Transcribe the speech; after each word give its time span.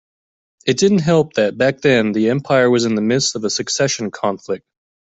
It 0.65 0.79
didn't 0.79 1.01
help 1.01 1.33
that 1.33 1.59
back 1.59 1.81
then 1.81 2.11
the 2.13 2.31
empire 2.31 2.71
was 2.71 2.85
in 2.85 2.95
the 2.95 3.03
midst 3.03 3.35
of 3.35 3.43
a 3.43 3.51
succession 3.51 4.09
conflict. 4.09 4.65